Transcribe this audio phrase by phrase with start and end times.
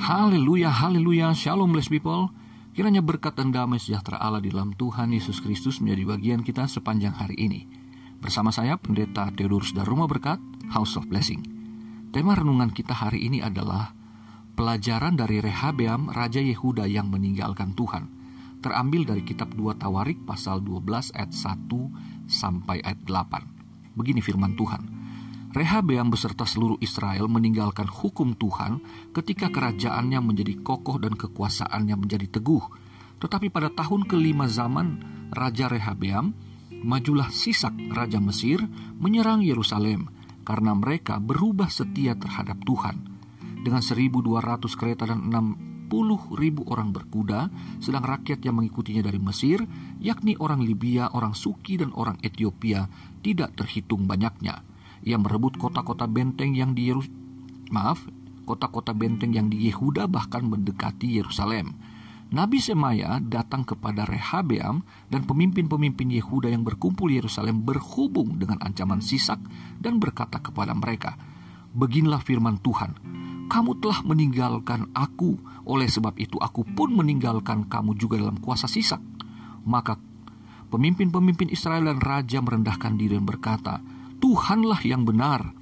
[0.00, 2.32] Haleluya, haleluya, shalom blessed people.
[2.72, 7.12] Kiranya berkat dan damai sejahtera Allah di dalam Tuhan Yesus Kristus menjadi bagian kita sepanjang
[7.12, 7.68] hari ini.
[8.16, 10.40] Bersama saya Pendeta Theodorus dan Rumah Berkat,
[10.72, 11.44] House of Blessing.
[12.16, 13.92] Tema renungan kita hari ini adalah
[14.56, 18.08] pelajaran dari Rehabeam, Raja Yehuda yang meninggalkan Tuhan.
[18.64, 24.00] Terambil dari kitab 2 Tawarik pasal 12 ayat 1 sampai ayat 8.
[24.00, 24.99] Begini firman Tuhan.
[25.50, 28.78] Rehabeam beserta seluruh Israel meninggalkan hukum Tuhan
[29.10, 32.62] ketika kerajaannya menjadi kokoh dan kekuasaannya menjadi teguh.
[33.18, 35.02] Tetapi pada tahun kelima zaman
[35.34, 36.30] Raja Rehabeam,
[36.86, 38.62] majulah Sisak Raja Mesir
[39.02, 40.06] menyerang Yerusalem
[40.46, 43.10] karena mereka berubah setia terhadap Tuhan.
[43.66, 44.22] Dengan 1.200
[44.78, 45.90] kereta dan 60
[46.38, 47.50] ribu orang berkuda,
[47.82, 49.66] sedang rakyat yang mengikutinya dari Mesir,
[49.98, 52.86] yakni orang Libya, orang Suki, dan orang Ethiopia,
[53.18, 54.69] tidak terhitung banyaknya
[55.04, 57.08] ia merebut kota-kota benteng yang di Yerus
[57.70, 58.04] maaf,
[58.44, 61.78] kota-kota benteng yang di Yehuda bahkan mendekati Yerusalem.
[62.30, 69.42] Nabi Semaya datang kepada Rehabeam dan pemimpin-pemimpin Yehuda yang berkumpul Yerusalem berhubung dengan ancaman Sisak
[69.82, 71.18] dan berkata kepada mereka,
[71.70, 72.94] Beginilah firman Tuhan,
[73.50, 79.02] kamu telah meninggalkan aku, oleh sebab itu aku pun meninggalkan kamu juga dalam kuasa Sisak.
[79.66, 79.98] Maka
[80.70, 83.82] pemimpin-pemimpin Israel dan raja merendahkan diri dan berkata,
[84.20, 85.56] Tuhanlah yang benar.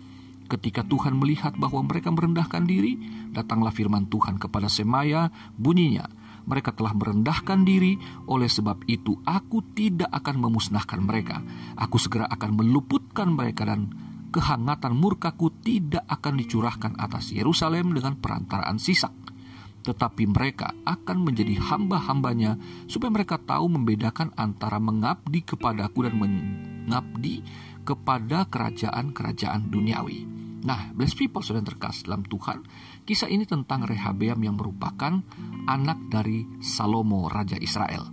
[0.49, 2.99] Ketika Tuhan melihat bahwa mereka merendahkan diri,
[3.31, 6.09] datanglah firman Tuhan kepada Semaya, bunyinya,
[6.49, 11.45] mereka telah merendahkan diri, oleh sebab itu aku tidak akan memusnahkan mereka.
[11.77, 13.93] Aku segera akan meluputkan mereka dan
[14.33, 19.13] kehangatan murkaku tidak akan dicurahkan atas Yerusalem dengan perantaraan sisak.
[19.85, 22.57] Tetapi mereka akan menjadi hamba-hambanya
[22.89, 27.45] supaya mereka tahu membedakan antara mengabdi kepadaku dan mengabdi
[27.89, 30.29] kepada kerajaan-kerajaan duniawi.
[30.69, 32.61] Nah, blessed people sudah terkasih dalam Tuhan,
[33.09, 35.25] kisah ini tentang Rehabeam yang merupakan
[35.65, 38.13] anak dari Salomo, Raja Israel.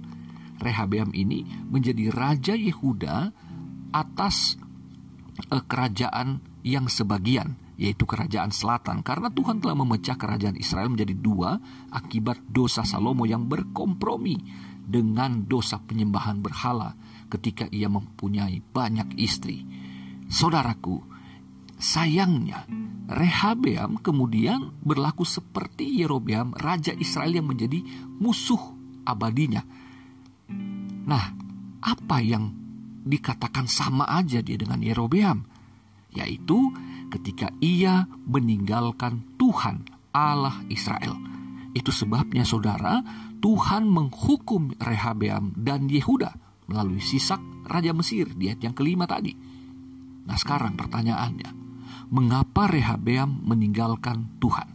[0.64, 3.36] Rehabeam ini menjadi Raja Yehuda
[3.92, 4.56] atas
[5.52, 9.04] eh, kerajaan yang sebagian, yaitu kerajaan selatan.
[9.04, 11.60] Karena Tuhan telah memecah kerajaan Israel menjadi dua
[11.92, 14.40] akibat dosa Salomo yang berkompromi
[14.86, 16.96] dengan dosa penyembahan berhala
[17.30, 19.66] ketika ia mempunyai banyak istri.
[20.26, 21.02] Saudaraku,
[21.78, 22.66] sayangnya
[23.06, 27.86] Rehabeam kemudian berlaku seperti Yerobeam, raja Israel yang menjadi
[28.18, 28.60] musuh
[29.06, 29.62] abadinya.
[31.06, 31.26] Nah,
[31.86, 32.50] apa yang
[33.06, 35.46] dikatakan sama aja dia dengan Yerobeam?
[36.18, 36.74] Yaitu
[37.14, 41.14] ketika ia meninggalkan Tuhan Allah Israel.
[41.78, 43.04] Itu sebabnya saudara,
[43.44, 49.34] Tuhan menghukum Rehabeam dan Yehuda melalui Sisak Raja Mesir di ayat yang kelima tadi.
[50.26, 51.50] Nah sekarang pertanyaannya,
[52.10, 54.70] mengapa Rehabeam meninggalkan Tuhan?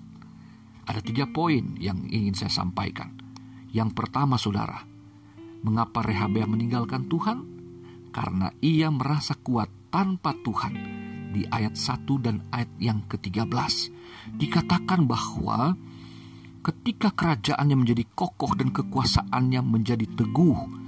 [0.86, 3.14] Ada tiga poin yang ingin saya sampaikan.
[3.70, 4.82] Yang pertama saudara,
[5.62, 7.38] mengapa Rehabeam meninggalkan Tuhan?
[8.10, 10.74] Karena ia merasa kuat tanpa Tuhan.
[11.30, 13.46] Di ayat 1 dan ayat yang ke-13
[14.34, 15.78] dikatakan bahwa
[16.66, 20.79] ketika kerajaannya menjadi kokoh dan kekuasaannya menjadi teguh,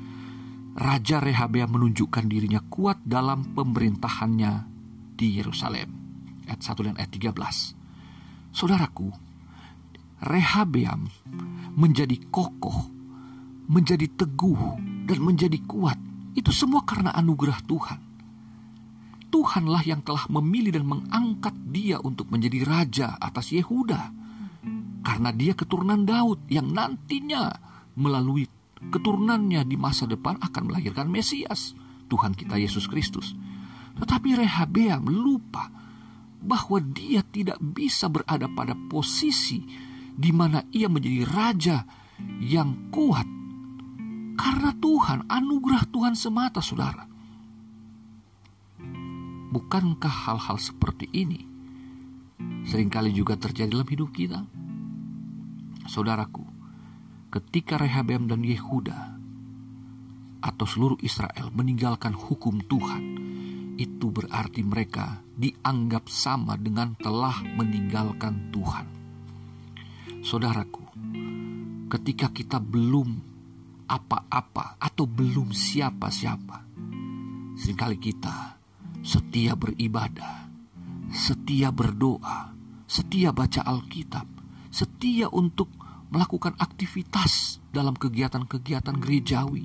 [0.72, 4.52] Raja Rehabeam menunjukkan dirinya kuat dalam pemerintahannya
[5.12, 5.88] di Yerusalem.
[6.48, 8.56] Ayat 1 dan ayat 13.
[8.56, 9.12] Saudaraku,
[10.24, 11.12] Rehabeam
[11.76, 12.88] menjadi kokoh,
[13.68, 16.00] menjadi teguh, dan menjadi kuat.
[16.32, 18.00] Itu semua karena anugerah Tuhan.
[19.28, 24.12] Tuhanlah yang telah memilih dan mengangkat dia untuk menjadi raja atas Yehuda.
[25.04, 27.52] Karena dia keturunan Daud yang nantinya
[27.96, 28.48] melalui
[28.90, 31.76] keturunannya di masa depan akan melahirkan Mesias,
[32.10, 33.36] Tuhan kita Yesus Kristus.
[33.96, 35.68] Tetapi Rehabeam lupa
[36.42, 39.62] bahwa dia tidak bisa berada pada posisi
[40.12, 41.78] di mana ia menjadi raja
[42.42, 43.24] yang kuat
[44.36, 47.06] karena Tuhan, anugerah Tuhan semata, saudara.
[49.52, 51.44] Bukankah hal-hal seperti ini
[52.64, 54.42] sering kali juga terjadi dalam hidup kita?
[55.86, 56.51] Saudaraku,
[57.32, 59.16] ketika Rehabeam dan Yehuda
[60.44, 63.02] atau seluruh Israel meninggalkan hukum Tuhan,
[63.80, 68.86] itu berarti mereka dianggap sama dengan telah meninggalkan Tuhan.
[70.20, 70.84] Saudaraku,
[71.88, 73.16] ketika kita belum
[73.88, 76.68] apa-apa atau belum siapa-siapa,
[77.56, 78.60] sering kali kita
[79.00, 80.52] setia beribadah,
[81.08, 82.52] setia berdoa,
[82.84, 84.28] setia baca Alkitab,
[84.68, 85.81] setia untuk
[86.12, 89.64] melakukan aktivitas dalam kegiatan-kegiatan gerejawi.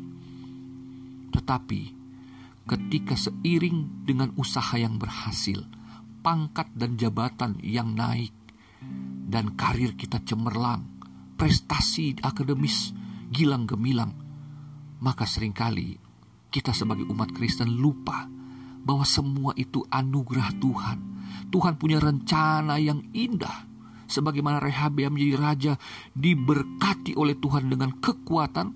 [1.36, 1.82] Tetapi
[2.68, 5.68] ketika seiring dengan usaha yang berhasil,
[6.24, 8.32] pangkat dan jabatan yang naik,
[9.28, 10.88] dan karir kita cemerlang,
[11.36, 12.96] prestasi akademis
[13.28, 14.16] gilang gemilang,
[15.04, 16.00] maka sering kali
[16.48, 18.26] kita sebagai umat Kristen lupa
[18.88, 21.00] bahwa semua itu anugerah Tuhan.
[21.52, 23.68] Tuhan punya rencana yang indah.
[24.08, 25.74] Sebagaimana Rehabeam menjadi raja
[26.16, 28.68] diberkati oleh Tuhan dengan kekuatan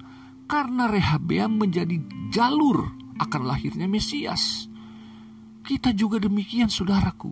[0.46, 1.96] karena Rehabeam menjadi
[2.30, 4.68] jalur akan lahirnya Mesias.
[5.64, 7.32] Kita juga demikian saudaraku.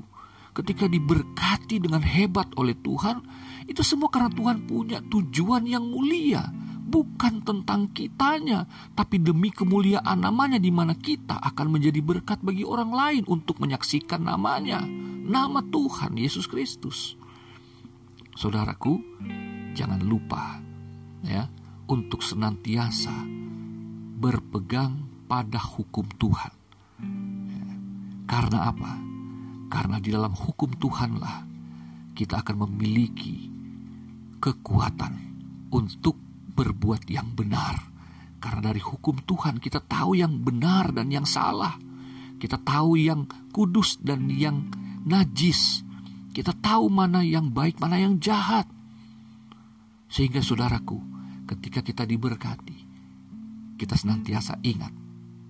[0.56, 3.22] Ketika diberkati dengan hebat oleh Tuhan,
[3.68, 6.48] itu semua karena Tuhan punya tujuan yang mulia
[6.90, 8.66] bukan tentang kitanya,
[8.98, 14.26] tapi demi kemuliaan namanya di mana kita akan menjadi berkat bagi orang lain untuk menyaksikan
[14.26, 14.82] namanya,
[15.22, 17.19] nama Tuhan Yesus Kristus.
[18.40, 18.96] Saudaraku,
[19.76, 20.64] jangan lupa
[21.28, 21.44] ya
[21.92, 23.12] untuk senantiasa
[24.16, 26.54] berpegang pada hukum Tuhan.
[27.52, 27.68] Ya.
[28.32, 28.96] Karena apa?
[29.68, 31.44] Karena di dalam hukum Tuhanlah
[32.16, 33.52] kita akan memiliki
[34.40, 35.14] kekuatan
[35.76, 36.16] untuk
[36.56, 37.76] berbuat yang benar.
[38.40, 41.76] Karena dari hukum Tuhan kita tahu yang benar dan yang salah.
[42.40, 44.72] Kita tahu yang kudus dan yang
[45.04, 45.89] najis.
[46.40, 48.64] Kita tahu mana yang baik, mana yang jahat.
[50.08, 50.96] Sehingga saudaraku,
[51.52, 52.80] ketika kita diberkati,
[53.76, 54.96] kita senantiasa ingat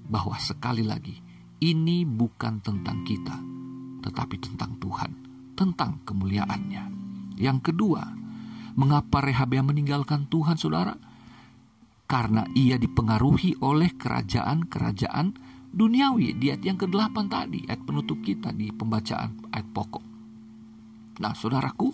[0.09, 1.21] bahwa sekali lagi
[1.61, 3.37] ini bukan tentang kita,
[4.01, 5.11] tetapi tentang Tuhan,
[5.53, 6.83] tentang kemuliaannya.
[7.37, 8.01] Yang kedua,
[8.79, 10.95] Mengapa Rehabeam meninggalkan Tuhan saudara?
[12.07, 15.35] Karena ia dipengaruhi oleh kerajaan-kerajaan
[15.75, 16.39] duniawi.
[16.39, 20.08] Di ayat yang ke-8 tadi, ayat penutup kita di pembacaan ayat pokok.
[21.19, 21.91] Nah saudaraku,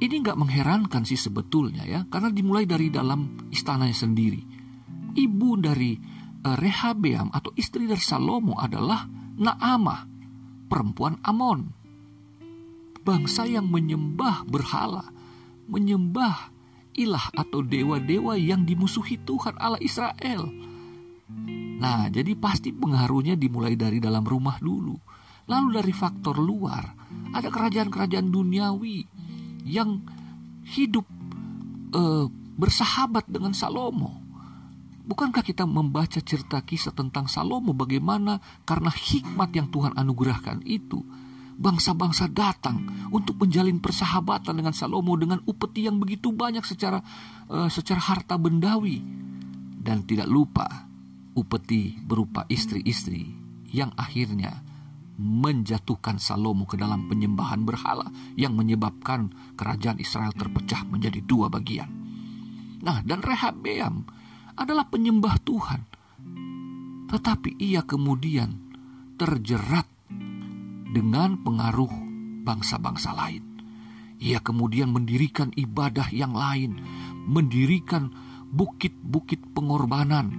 [0.00, 4.40] ini nggak mengherankan sih sebetulnya ya, karena dimulai dari dalam istananya sendiri.
[5.10, 5.92] Ibu dari
[6.46, 9.04] uh, Rehabeam atau istri dari Salomo adalah
[9.40, 10.00] Naamah,
[10.68, 11.80] perempuan Amon
[13.00, 15.08] bangsa yang menyembah berhala,
[15.66, 16.52] menyembah
[16.94, 20.52] ilah atau dewa-dewa yang dimusuhi Tuhan Allah Israel.
[21.80, 24.94] Nah, jadi pasti pengaruhnya dimulai dari dalam rumah dulu.
[25.50, 26.94] Lalu dari faktor luar,
[27.34, 29.02] ada kerajaan-kerajaan duniawi
[29.66, 29.98] yang
[30.62, 31.02] hidup
[31.90, 34.22] uh, bersahabat dengan Salomo.
[35.10, 41.02] Bukankah kita membaca cerita kisah tentang Salomo bagaimana karena hikmat yang Tuhan anugerahkan itu
[41.60, 47.02] bangsa-bangsa datang untuk menjalin persahabatan dengan Salomo dengan upeti yang begitu banyak secara
[47.50, 49.02] uh, secara harta bendawi
[49.82, 50.86] dan tidak lupa
[51.34, 53.34] upeti berupa istri-istri
[53.74, 54.69] yang akhirnya
[55.20, 58.08] menjatuhkan Salomo ke dalam penyembahan berhala
[58.40, 59.28] yang menyebabkan
[59.60, 61.92] kerajaan Israel terpecah menjadi dua bagian.
[62.80, 64.08] Nah, dan Rehabeam
[64.56, 65.80] adalah penyembah Tuhan.
[67.12, 68.56] Tetapi ia kemudian
[69.20, 69.84] terjerat
[70.88, 71.92] dengan pengaruh
[72.40, 73.44] bangsa-bangsa lain.
[74.20, 76.80] Ia kemudian mendirikan ibadah yang lain,
[77.28, 78.12] mendirikan
[78.48, 80.32] bukit-bukit pengorbanan,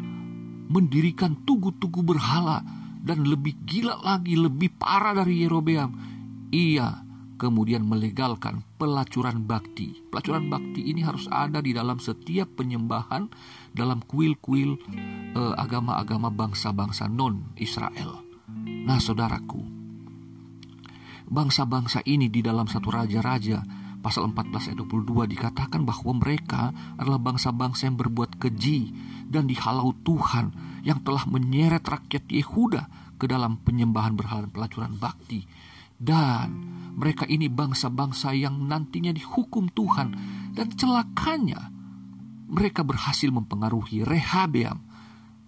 [0.69, 2.61] mendirikan tugu-tugu berhala,
[3.01, 5.89] dan lebih gila lagi, lebih parah dari Yerobeam.
[6.53, 7.01] Ia
[7.41, 9.97] kemudian melegalkan pelacuran bakti.
[10.13, 13.25] Pelacuran bakti ini harus ada di dalam setiap penyembahan
[13.73, 14.77] dalam kuil-kuil
[15.33, 18.21] eh, agama-agama bangsa-bangsa non-Israel.
[18.85, 19.63] Nah, saudaraku,
[21.25, 27.87] bangsa-bangsa ini di dalam satu raja-raja pasal 14 ayat 22 dikatakan bahwa mereka adalah bangsa-bangsa
[27.87, 28.91] yang berbuat keji
[29.29, 35.45] dan dihalau Tuhan yang telah menyeret rakyat Yehuda ke dalam penyembahan berhala dan pelacuran bakti.
[36.01, 36.49] Dan
[36.97, 40.07] mereka ini bangsa-bangsa yang nantinya dihukum Tuhan
[40.57, 41.69] dan celakanya
[42.49, 44.81] mereka berhasil mempengaruhi Rehabeam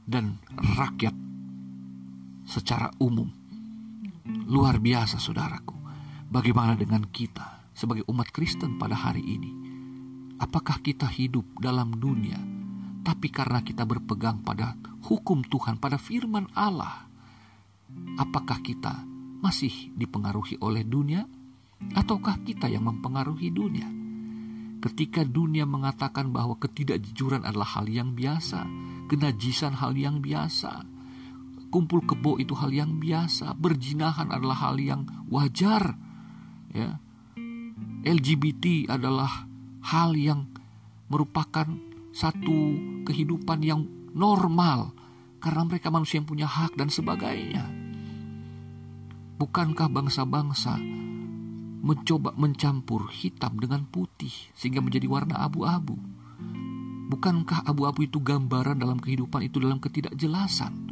[0.06, 0.38] dan
[0.78, 1.18] rakyat
[2.46, 3.34] secara umum
[4.24, 5.76] Luar biasa saudaraku.
[6.32, 9.52] Bagaimana dengan kita sebagai umat Kristen pada hari ini?
[10.42, 12.38] Apakah kita hidup dalam dunia,
[13.06, 14.74] tapi karena kita berpegang pada
[15.06, 17.06] hukum Tuhan, pada firman Allah,
[18.18, 19.04] apakah kita
[19.44, 21.28] masih dipengaruhi oleh dunia,
[21.94, 23.90] ataukah kita yang mempengaruhi dunia?
[24.84, 28.68] Ketika dunia mengatakan bahwa ketidakjujuran adalah hal yang biasa,
[29.08, 30.84] kenajisan hal yang biasa,
[31.72, 35.96] kumpul kebo itu hal yang biasa, berjinahan adalah hal yang wajar.
[36.76, 37.00] Ya.
[38.04, 39.48] LGBT adalah
[39.80, 40.52] hal yang
[41.08, 41.64] merupakan
[42.12, 42.76] satu
[43.08, 44.92] kehidupan yang normal
[45.40, 47.64] karena mereka manusia yang punya hak dan sebagainya.
[49.40, 50.76] Bukankah bangsa-bangsa
[51.84, 55.96] mencoba mencampur hitam dengan putih sehingga menjadi warna abu-abu?
[57.08, 60.92] Bukankah abu-abu itu gambaran dalam kehidupan itu dalam ketidakjelasan?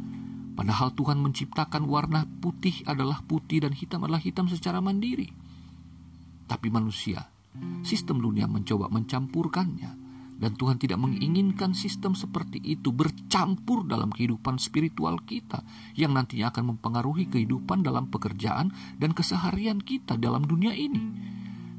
[0.56, 5.41] Padahal Tuhan menciptakan warna putih adalah putih dan hitam adalah hitam secara mandiri.
[6.52, 7.32] Tapi manusia,
[7.80, 10.02] sistem dunia mencoba mencampurkannya
[10.36, 15.64] dan Tuhan tidak menginginkan sistem seperti itu bercampur dalam kehidupan spiritual kita
[15.96, 18.68] yang nantinya akan mempengaruhi kehidupan dalam pekerjaan
[19.00, 21.00] dan keseharian kita dalam dunia ini.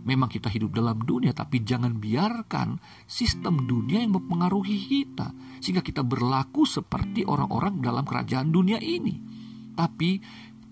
[0.09, 6.01] Memang kita hidup dalam dunia, tapi jangan biarkan sistem dunia yang mempengaruhi kita, sehingga kita
[6.03, 9.21] berlaku seperti orang-orang dalam kerajaan dunia ini.
[9.75, 10.19] Tapi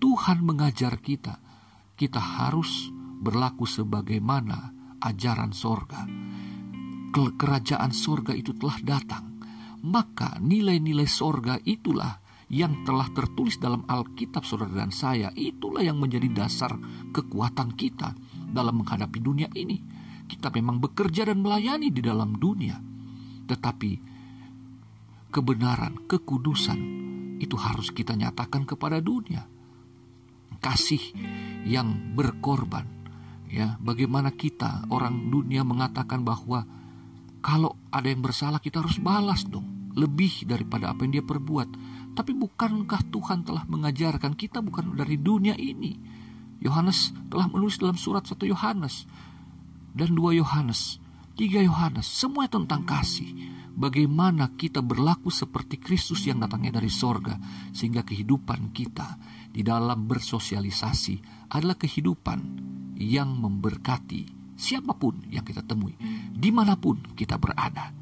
[0.00, 1.40] Tuhan mengajar kita,
[1.96, 6.02] kita harus berlaku sebagaimana ajaran sorga.
[7.12, 9.38] Kerajaan sorga itu telah datang,
[9.86, 12.18] maka nilai-nilai sorga itulah
[12.52, 16.76] yang telah tertulis dalam Alkitab saudara dan saya, itulah yang menjadi dasar
[17.14, 18.12] kekuatan kita
[18.52, 19.80] dalam menghadapi dunia ini.
[20.28, 22.76] Kita memang bekerja dan melayani di dalam dunia,
[23.48, 23.90] tetapi
[25.32, 26.80] kebenaran, kekudusan
[27.40, 29.48] itu harus kita nyatakan kepada dunia.
[30.62, 31.02] Kasih
[31.64, 33.01] yang berkorban,
[33.52, 36.64] ya, bagaimana kita orang dunia mengatakan bahwa
[37.44, 39.92] kalau ada yang bersalah kita harus balas dong.
[39.92, 41.68] Lebih daripada apa yang dia perbuat.
[42.16, 46.00] Tapi bukankah Tuhan telah mengajarkan kita bukan dari dunia ini.
[46.64, 49.04] Yohanes telah menulis dalam surat 1 Yohanes
[49.92, 51.02] dan 2 Yohanes,
[51.36, 53.28] 3 Yohanes, semua tentang kasih.
[53.72, 57.40] Bagaimana kita berlaku seperti Kristus yang datangnya dari sorga,
[57.72, 59.16] sehingga kehidupan kita
[59.52, 62.40] di dalam bersosialisasi adalah kehidupan
[62.96, 65.92] yang memberkati siapa pun yang kita temui,
[66.32, 67.92] di mana pun kita berada.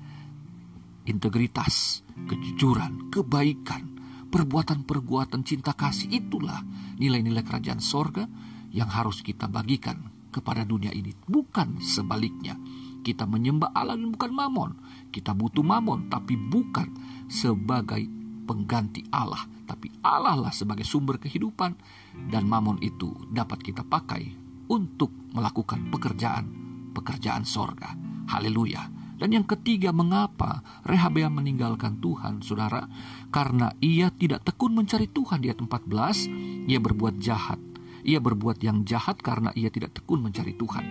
[1.09, 3.83] Integritas, kejujuran, kebaikan,
[4.31, 6.63] perbuatan-perbuatan cinta kasih itulah
[7.01, 8.31] nilai-nilai kerajaan sorga
[8.71, 11.11] yang harus kita bagikan kepada dunia ini.
[11.27, 12.55] Bukan sebaliknya.
[13.01, 14.71] Kita menyembah Allah dan bukan mamon.
[15.09, 16.93] Kita butuh mamon, tapi bukan
[17.27, 18.07] sebagai
[18.45, 19.41] pengganti Allah.
[19.71, 21.79] Tapi Allah lah sebagai sumber kehidupan
[22.27, 24.35] dan mamon itu dapat kita pakai
[24.67, 27.95] untuk melakukan pekerjaan pekerjaan sorga.
[28.27, 28.91] Haleluya.
[29.21, 32.89] Dan yang ketiga, mengapa Rehabeam meninggalkan Tuhan, saudara?
[33.29, 35.45] Karena ia tidak tekun mencari Tuhan.
[35.45, 37.61] Di ayat 14, ia berbuat jahat.
[38.01, 40.85] Ia berbuat yang jahat karena ia tidak tekun mencari Tuhan.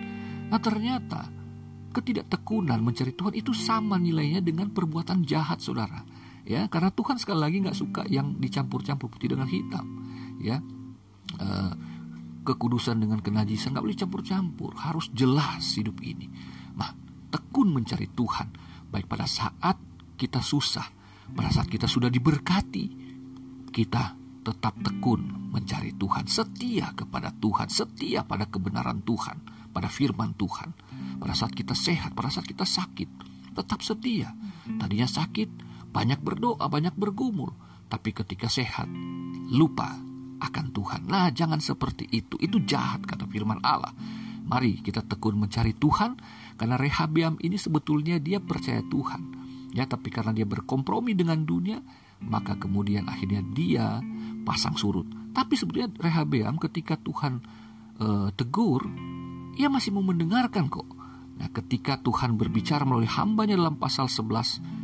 [0.46, 1.26] Nah ternyata,
[1.90, 6.06] ketidaktekunan mencari Tuhan itu sama nilainya dengan perbuatan jahat, saudara.
[6.50, 9.86] Ya, karena Tuhan sekali lagi nggak suka yang dicampur-campur putih dengan hitam.
[10.42, 10.58] Ya,
[11.38, 11.72] uh,
[12.42, 16.26] kekudusan dengan kenajisan nggak boleh campur-campur harus jelas hidup ini.
[16.74, 16.90] Nah
[17.30, 18.48] tekun mencari Tuhan.
[18.90, 19.78] Baik pada saat
[20.18, 20.98] kita susah
[21.30, 22.86] pada saat kita sudah diberkati
[23.70, 26.26] kita tetap tekun mencari Tuhan.
[26.26, 30.74] Setia kepada Tuhan setia pada kebenaran Tuhan pada firman Tuhan.
[31.22, 33.08] Pada saat kita sehat pada saat kita sakit
[33.54, 34.34] tetap setia.
[34.80, 37.50] Tadinya sakit banyak berdoa banyak bergumul
[37.90, 38.86] tapi ketika sehat
[39.50, 39.98] lupa
[40.40, 41.00] akan Tuhan.
[41.04, 42.40] Nah, jangan seperti itu.
[42.40, 43.92] Itu jahat kata firman Allah.
[44.46, 46.16] Mari kita tekun mencari Tuhan
[46.56, 49.36] karena Rehabiam ini sebetulnya dia percaya Tuhan.
[49.76, 51.78] Ya, tapi karena dia berkompromi dengan dunia,
[52.26, 54.02] maka kemudian akhirnya dia
[54.42, 55.06] pasang surut.
[55.30, 57.38] Tapi sebetulnya Rehabiam ketika Tuhan
[58.02, 58.82] uh, tegur,
[59.54, 60.88] ia masih mau mendengarkan kok.
[61.38, 64.79] Nah, ketika Tuhan berbicara melalui hambanya dalam pasal 11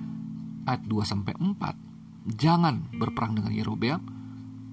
[0.66, 4.02] ayat 2 sampai 4, jangan berperang dengan Yerobeam,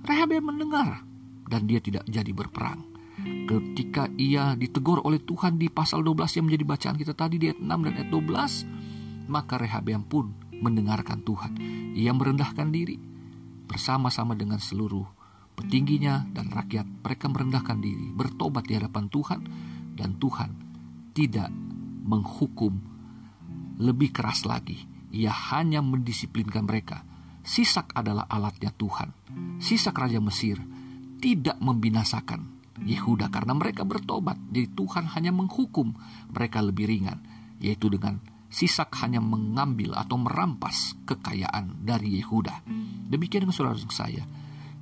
[0.04, 1.06] Rehabeam mendengar
[1.48, 2.84] dan dia tidak jadi berperang.
[3.24, 7.62] Ketika ia ditegur oleh Tuhan di pasal 12 yang menjadi bacaan kita tadi di ayat
[7.62, 11.56] 6 dan ayat 12, maka Rehabeam pun mendengarkan Tuhan.
[11.94, 12.98] Ia merendahkan diri
[13.70, 15.06] bersama-sama dengan seluruh
[15.56, 16.90] petingginya dan rakyat.
[17.06, 19.40] Mereka merendahkan diri, bertobat di hadapan Tuhan
[19.94, 20.50] dan Tuhan
[21.14, 21.54] tidak
[22.04, 22.74] menghukum
[23.78, 24.93] lebih keras lagi.
[25.14, 27.06] Ia hanya mendisiplinkan mereka
[27.44, 29.12] Sisak adalah alatnya Tuhan.
[29.60, 30.64] Sisak Raja Mesir
[31.20, 32.56] tidak membinasakan
[32.88, 34.40] Yehuda karena mereka bertobat.
[34.48, 35.92] Jadi Tuhan hanya menghukum
[36.32, 37.20] mereka lebih ringan,
[37.60, 42.64] yaitu dengan Sisak hanya mengambil atau merampas kekayaan dari Yehuda.
[43.12, 44.24] Demikian dengan saudara saya,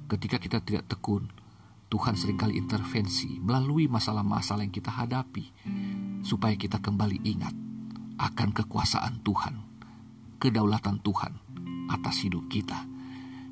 [0.06, 1.34] ketika kita tidak tekun,
[1.90, 5.50] Tuhan sering kali intervensi melalui masalah-masalah yang kita hadapi,
[6.22, 7.56] supaya kita kembali ingat
[8.22, 9.71] akan kekuasaan Tuhan,
[10.42, 11.38] kedaulatan Tuhan,
[11.94, 12.90] atas hidup kita.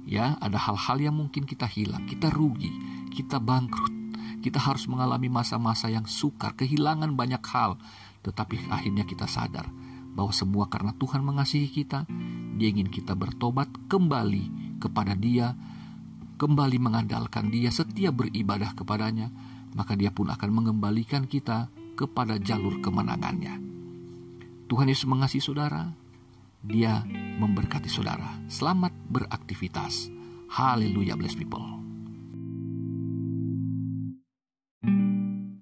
[0.09, 2.73] Ya, ada hal-hal yang mungkin kita hilang, kita rugi,
[3.13, 3.93] kita bangkrut.
[4.41, 7.77] Kita harus mengalami masa-masa yang sukar, kehilangan banyak hal,
[8.25, 9.69] tetapi akhirnya kita sadar
[10.17, 12.09] bahwa semua karena Tuhan mengasihi kita,
[12.57, 15.53] Dia ingin kita bertobat kembali kepada Dia,
[16.41, 19.29] kembali mengandalkan Dia, setia beribadah kepadanya,
[19.77, 23.59] maka Dia pun akan mengembalikan kita kepada jalur kemenangannya.
[24.71, 25.91] Tuhan Yesus mengasihi saudara,
[26.63, 27.03] dia
[27.39, 28.39] memberkati saudara.
[28.51, 30.11] Selamat beraktivitas.
[30.51, 31.88] Haleluya, bless people.